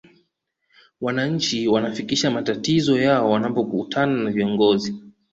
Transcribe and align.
wananchi 1.01 1.67
wanafikisha 1.67 2.31
matatizo 2.31 2.99
yao 3.01 3.29
wanapokutana 3.31 4.23
na 4.23 4.31
viongozi 4.31 4.95